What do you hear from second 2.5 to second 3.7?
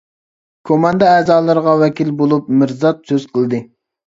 مىرزات سۆز قىلدى.